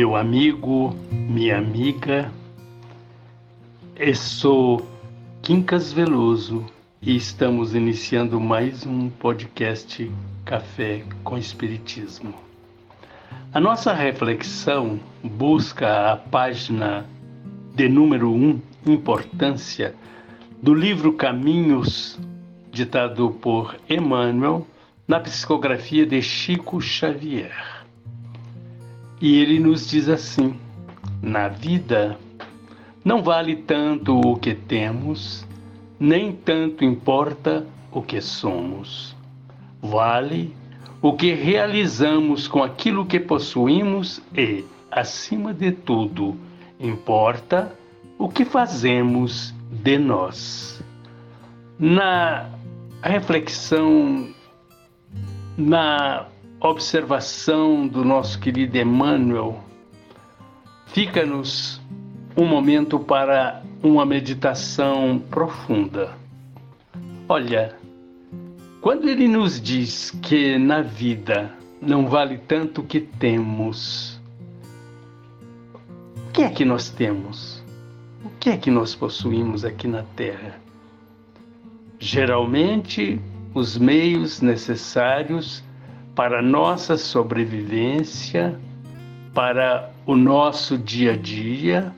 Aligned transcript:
Meu 0.00 0.16
amigo, 0.16 0.96
minha 1.12 1.58
amiga. 1.58 2.32
Eu 3.94 4.14
sou 4.14 4.80
Quincas 5.42 5.92
Veloso 5.92 6.64
e 7.02 7.14
estamos 7.14 7.74
iniciando 7.74 8.40
mais 8.40 8.86
um 8.86 9.10
podcast 9.10 10.10
Café 10.42 11.04
com 11.22 11.36
Espiritismo. 11.36 12.32
A 13.52 13.60
nossa 13.60 13.92
reflexão 13.92 14.98
busca 15.22 16.12
a 16.12 16.16
página 16.16 17.04
de 17.74 17.86
número 17.86 18.32
1, 18.32 18.42
um, 18.42 18.60
Importância, 18.86 19.94
do 20.62 20.72
livro 20.72 21.12
Caminhos, 21.12 22.18
ditado 22.72 23.32
por 23.32 23.76
Emmanuel, 23.86 24.66
na 25.06 25.20
psicografia 25.20 26.06
de 26.06 26.22
Chico 26.22 26.80
Xavier. 26.80 27.79
E 29.20 29.38
ele 29.38 29.60
nos 29.60 29.88
diz 29.88 30.08
assim: 30.08 30.58
na 31.22 31.48
vida, 31.48 32.18
não 33.04 33.22
vale 33.22 33.56
tanto 33.56 34.18
o 34.18 34.36
que 34.36 34.54
temos, 34.54 35.46
nem 35.98 36.32
tanto 36.32 36.84
importa 36.84 37.66
o 37.92 38.00
que 38.00 38.20
somos. 38.20 39.14
Vale 39.82 40.54
o 41.02 41.12
que 41.14 41.34
realizamos 41.34 42.48
com 42.48 42.62
aquilo 42.62 43.06
que 43.06 43.20
possuímos 43.20 44.22
e, 44.34 44.64
acima 44.90 45.52
de 45.52 45.72
tudo, 45.72 46.36
importa 46.78 47.74
o 48.18 48.28
que 48.28 48.44
fazemos 48.44 49.54
de 49.70 49.98
nós. 49.98 50.82
Na 51.78 52.50
reflexão, 53.02 54.28
na 55.56 56.26
observação 56.60 57.88
do 57.88 58.04
nosso 58.04 58.38
querido 58.38 58.76
Emmanuel, 58.76 59.64
fica-nos 60.88 61.80
um 62.36 62.46
momento 62.46 62.98
para 62.98 63.62
uma 63.82 64.04
meditação 64.04 65.18
profunda. 65.30 66.14
Olha, 67.26 67.74
quando 68.80 69.08
ele 69.08 69.26
nos 69.26 69.60
diz 69.60 70.10
que 70.22 70.58
na 70.58 70.82
vida 70.82 71.50
não 71.80 72.06
vale 72.06 72.36
tanto 72.36 72.82
o 72.82 72.84
que 72.84 73.00
temos, 73.00 74.20
o 76.28 76.32
que 76.32 76.42
é 76.42 76.50
que 76.50 76.64
nós 76.64 76.90
temos? 76.90 77.62
O 78.22 78.28
que 78.38 78.50
é 78.50 78.56
que 78.56 78.70
nós 78.70 78.94
possuímos 78.94 79.64
aqui 79.64 79.88
na 79.88 80.02
Terra? 80.02 80.60
Geralmente, 81.98 83.18
os 83.54 83.78
meios 83.78 84.40
necessários 84.40 85.62
para 86.20 86.42
nossa 86.42 86.98
sobrevivência, 86.98 88.54
para 89.32 89.90
o 90.04 90.14
nosso 90.14 90.76
dia 90.76 91.14
a 91.14 91.16
dia 91.16 91.94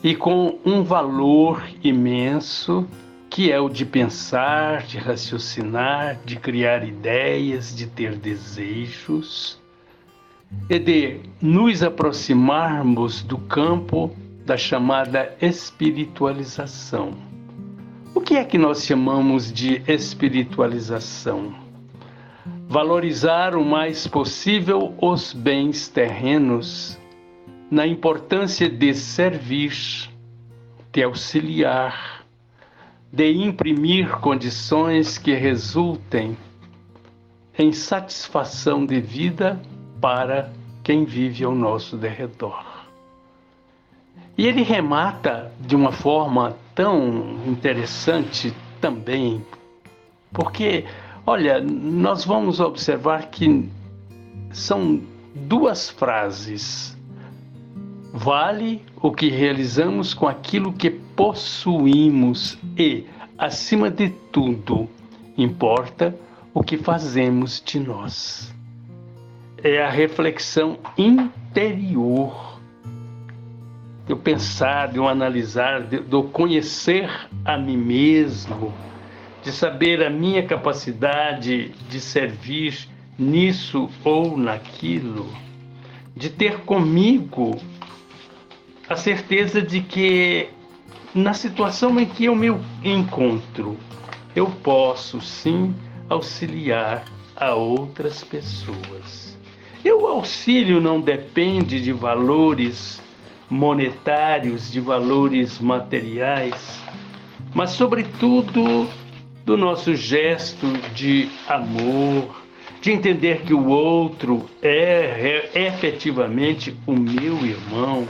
e 0.00 0.14
com 0.14 0.60
um 0.64 0.84
valor 0.84 1.68
imenso 1.82 2.86
que 3.28 3.50
é 3.50 3.58
o 3.58 3.68
de 3.68 3.84
pensar, 3.84 4.82
de 4.82 4.96
raciocinar, 4.96 6.20
de 6.24 6.36
criar 6.36 6.86
ideias, 6.86 7.74
de 7.74 7.88
ter 7.88 8.14
desejos 8.14 9.60
e 10.70 10.78
de 10.78 11.20
nos 11.42 11.82
aproximarmos 11.82 13.22
do 13.22 13.38
campo 13.38 14.16
da 14.46 14.56
chamada 14.56 15.36
espiritualização. 15.42 17.10
O 18.14 18.20
que 18.20 18.36
é 18.36 18.44
que 18.44 18.56
nós 18.56 18.84
chamamos 18.84 19.52
de 19.52 19.82
espiritualização? 19.88 21.67
Valorizar 22.68 23.54
o 23.56 23.64
mais 23.64 24.06
possível 24.06 24.94
os 25.00 25.32
bens 25.32 25.88
terrenos, 25.88 26.98
na 27.70 27.86
importância 27.86 28.68
de 28.68 28.94
servir, 28.94 29.72
de 30.92 31.02
auxiliar, 31.02 32.24
de 33.12 33.32
imprimir 33.32 34.10
condições 34.18 35.16
que 35.18 35.34
resultem 35.34 36.36
em 37.58 37.72
satisfação 37.72 38.84
de 38.84 39.00
vida 39.00 39.60
para 40.00 40.52
quem 40.84 41.04
vive 41.04 41.44
ao 41.44 41.54
nosso 41.54 41.96
derredor. 41.96 42.64
E 44.36 44.46
ele 44.46 44.62
remata 44.62 45.50
de 45.58 45.74
uma 45.74 45.90
forma 45.90 46.56
tão 46.74 47.40
interessante 47.46 48.54
também, 48.80 49.44
porque 50.32 50.84
Olha, 51.30 51.60
nós 51.60 52.24
vamos 52.24 52.58
observar 52.58 53.26
que 53.26 53.68
são 54.50 55.02
duas 55.34 55.90
frases. 55.90 56.96
Vale 58.14 58.82
o 58.96 59.12
que 59.12 59.28
realizamos 59.28 60.14
com 60.14 60.26
aquilo 60.26 60.72
que 60.72 60.88
possuímos 60.88 62.56
e, 62.78 63.04
acima 63.36 63.90
de 63.90 64.08
tudo, 64.08 64.88
importa 65.36 66.16
o 66.54 66.62
que 66.62 66.78
fazemos 66.78 67.62
de 67.62 67.78
nós. 67.78 68.50
É 69.62 69.84
a 69.84 69.90
reflexão 69.90 70.78
interior 70.96 72.58
do 74.06 74.16
pensar, 74.16 74.88
do 74.88 75.06
analisar, 75.06 75.82
do 75.82 76.22
conhecer 76.22 77.10
a 77.44 77.58
mim 77.58 77.76
mesmo 77.76 78.72
de 79.42 79.52
saber 79.52 80.02
a 80.02 80.10
minha 80.10 80.42
capacidade 80.42 81.70
de 81.88 82.00
servir 82.00 82.88
nisso 83.18 83.88
ou 84.04 84.36
naquilo, 84.36 85.32
de 86.16 86.30
ter 86.30 86.60
comigo 86.60 87.58
a 88.88 88.96
certeza 88.96 89.60
de 89.60 89.80
que 89.80 90.48
na 91.14 91.32
situação 91.32 91.98
em 91.98 92.06
que 92.06 92.26
eu 92.26 92.34
me 92.34 92.48
encontro, 92.84 93.76
eu 94.34 94.46
posso 94.46 95.20
sim 95.20 95.74
auxiliar 96.08 97.04
a 97.36 97.54
outras 97.54 98.22
pessoas. 98.22 99.36
E 99.84 99.90
o 99.92 100.06
auxílio 100.06 100.80
não 100.80 101.00
depende 101.00 101.80
de 101.80 101.92
valores 101.92 103.00
monetários, 103.48 104.70
de 104.70 104.80
valores 104.80 105.58
materiais, 105.58 106.82
mas, 107.54 107.70
sobretudo, 107.70 108.88
do 109.48 109.56
nosso 109.56 109.94
gesto 109.96 110.66
de 110.94 111.30
amor, 111.48 112.44
de 112.82 112.92
entender 112.92 113.44
que 113.46 113.54
o 113.54 113.66
outro 113.66 114.44
é, 114.60 115.48
é 115.54 115.66
efetivamente 115.68 116.76
o 116.86 116.92
meu 116.92 117.46
irmão, 117.46 118.06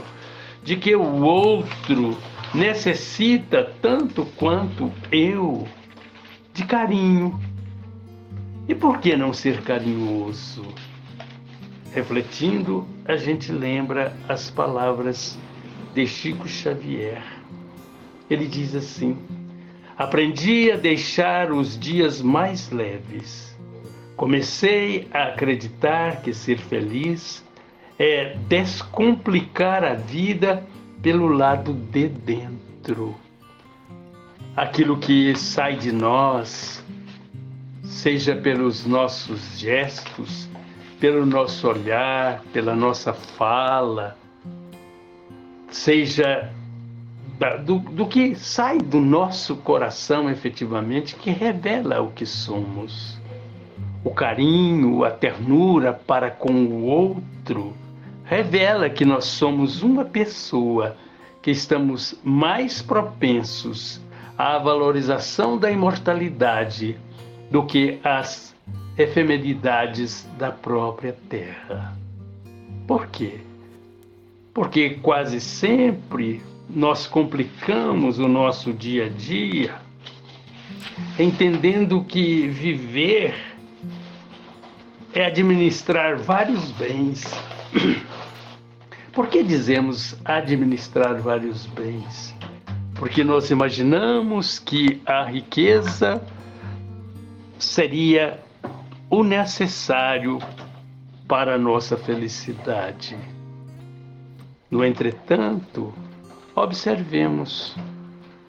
de 0.61 0.75
que 0.75 0.93
o 0.93 1.21
outro 1.23 2.17
necessita 2.53 3.73
tanto 3.81 4.25
quanto 4.35 4.91
eu 5.13 5.65
de 6.53 6.65
carinho. 6.65 7.39
E 8.67 8.75
por 8.75 8.99
que 8.99 9.15
não 9.15 9.31
ser 9.31 9.61
carinhoso? 9.61 10.65
Refletindo, 11.93 12.85
a 13.05 13.15
gente 13.15 13.49
lembra 13.49 14.13
as 14.27 14.51
palavras 14.51 15.39
de 15.95 16.05
Chico 16.05 16.49
Xavier. 16.49 17.23
Ele 18.29 18.45
diz 18.45 18.75
assim: 18.75 19.17
Aprendi 19.99 20.71
a 20.71 20.77
deixar 20.77 21.51
os 21.51 21.77
dias 21.77 22.21
mais 22.21 22.71
leves. 22.71 23.53
Comecei 24.15 25.09
a 25.13 25.23
acreditar 25.23 26.21
que 26.21 26.33
ser 26.33 26.57
feliz 26.57 27.45
é 27.99 28.33
descomplicar 28.47 29.83
a 29.83 29.95
vida 29.95 30.65
pelo 31.01 31.27
lado 31.27 31.73
de 31.73 32.07
dentro. 32.07 33.13
Aquilo 34.55 34.97
que 34.97 35.35
sai 35.35 35.75
de 35.75 35.91
nós, 35.91 36.81
seja 37.83 38.37
pelos 38.37 38.85
nossos 38.85 39.59
gestos, 39.59 40.47
pelo 40.97 41.25
nosso 41.25 41.67
olhar, 41.67 42.41
pela 42.53 42.73
nossa 42.73 43.11
fala, 43.11 44.17
seja 45.69 46.53
do, 47.63 47.79
do 47.79 48.05
que 48.05 48.35
sai 48.35 48.77
do 48.77 48.99
nosso 48.99 49.55
coração 49.57 50.29
efetivamente, 50.29 51.15
que 51.15 51.31
revela 51.31 52.01
o 52.01 52.11
que 52.11 52.25
somos. 52.25 53.17
O 54.03 54.11
carinho, 54.11 55.03
a 55.03 55.11
ternura 55.11 55.93
para 55.93 56.29
com 56.29 56.51
o 56.51 56.83
outro, 56.83 57.73
revela 58.25 58.89
que 58.89 59.05
nós 59.05 59.25
somos 59.25 59.81
uma 59.81 60.03
pessoa 60.03 60.97
que 61.41 61.51
estamos 61.51 62.15
mais 62.23 62.81
propensos 62.81 64.01
à 64.37 64.57
valorização 64.57 65.57
da 65.57 65.71
imortalidade 65.71 66.97
do 67.49 67.65
que 67.65 67.99
às 68.03 68.55
efemeridades 68.97 70.27
da 70.37 70.51
própria 70.51 71.15
terra. 71.29 71.97
Por 72.85 73.07
quê? 73.07 73.39
Porque 74.53 74.91
quase 75.01 75.39
sempre 75.39 76.41
nós 76.69 77.07
complicamos 77.07 78.19
o 78.19 78.27
nosso 78.27 78.71
dia 78.71 79.07
a 79.07 79.09
dia, 79.09 79.75
entendendo 81.17 82.03
que 82.03 82.47
viver 82.47 83.35
é 85.13 85.25
administrar 85.25 86.17
vários 86.17 86.71
bens, 86.71 87.23
Por 89.19 89.27
que 89.27 89.43
dizemos 89.43 90.15
administrar 90.23 91.19
vários 91.19 91.65
bens? 91.65 92.33
Porque 92.95 93.23
nós 93.23 93.49
imaginamos 93.49 94.59
que 94.59 95.01
a 95.05 95.23
riqueza 95.23 96.21
seria 97.57 98.39
o 99.09 99.23
necessário 99.23 100.39
para 101.27 101.55
a 101.55 101.57
nossa 101.57 101.97
felicidade. 101.97 103.17
No 104.69 104.85
entretanto, 104.85 105.93
observemos 106.59 107.73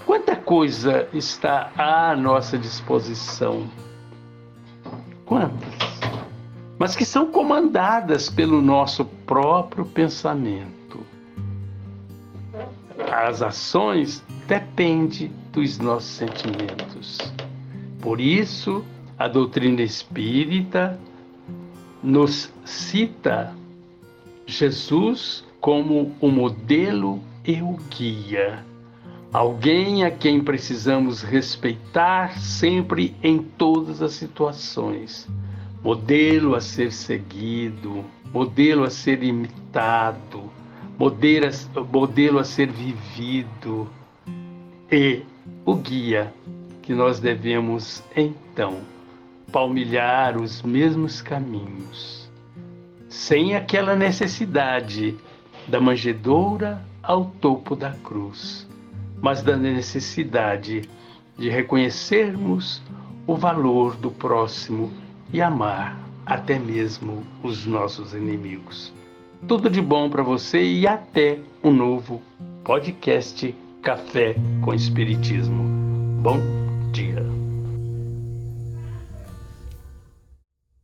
quanta 0.04 0.34
coisa 0.34 1.08
está 1.12 1.70
à 1.76 2.16
nossa 2.16 2.58
disposição. 2.58 3.68
Quantas? 5.24 5.74
Mas 6.76 6.96
que 6.96 7.04
são 7.04 7.30
comandadas 7.30 8.28
pelo 8.28 8.60
nosso 8.60 9.04
próprio 9.04 9.84
pensamento. 9.84 11.06
As 13.12 13.42
ações 13.42 14.24
dependem 14.48 15.32
dos 15.52 15.78
nossos 15.78 16.10
sentimentos. 16.10 17.18
Por 18.00 18.20
isso, 18.20 18.84
a 19.18 19.28
doutrina 19.28 19.82
espírita 19.82 20.98
nos 22.02 22.52
cita 22.64 23.54
Jesus 24.46 25.44
como 25.60 26.12
o 26.20 26.28
modelo 26.28 27.20
e 27.44 27.60
o 27.62 27.76
guia. 27.88 28.64
Alguém 29.32 30.04
a 30.04 30.10
quem 30.10 30.42
precisamos 30.42 31.22
respeitar 31.22 32.38
sempre 32.40 33.14
em 33.22 33.38
todas 33.38 34.02
as 34.02 34.12
situações. 34.12 35.28
Modelo 35.82 36.54
a 36.54 36.60
ser 36.60 36.92
seguido, 36.92 38.04
modelo 38.32 38.84
a 38.84 38.90
ser 38.90 39.22
imitado, 39.22 40.50
modelo 40.98 41.46
a, 41.46 41.80
modelo 41.80 42.38
a 42.38 42.44
ser 42.44 42.70
vivido 42.70 43.88
e 44.90 45.22
o 45.64 45.76
guia 45.76 46.34
que 46.82 46.92
nós 46.92 47.20
devemos 47.20 48.02
então 48.16 48.80
palmilhar 49.52 50.36
os 50.36 50.62
mesmos 50.62 51.22
caminhos, 51.22 52.30
sem 53.08 53.54
aquela 53.54 53.96
necessidade 53.96 55.16
da 55.66 55.80
manjedoura 55.80 56.84
ao 57.02 57.26
topo 57.40 57.74
da 57.74 57.92
cruz, 57.92 58.68
mas 59.20 59.42
da 59.42 59.56
necessidade 59.56 60.88
de 61.38 61.48
reconhecermos 61.48 62.82
o 63.26 63.36
valor 63.36 63.96
do 63.96 64.10
próximo 64.10 64.90
e 65.32 65.40
amar 65.40 65.98
até 66.26 66.58
mesmo 66.58 67.22
os 67.42 67.66
nossos 67.66 68.14
inimigos. 68.14 68.92
Tudo 69.48 69.70
de 69.70 69.80
bom 69.80 70.10
para 70.10 70.22
você 70.22 70.62
e 70.62 70.86
até 70.86 71.38
um 71.64 71.72
novo 71.72 72.20
podcast 72.62 73.54
Café 73.82 74.36
com 74.62 74.74
Espiritismo. 74.74 75.64
Bom 76.20 76.38
dia. 76.92 77.29